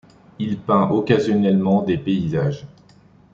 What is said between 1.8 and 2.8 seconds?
des paysages.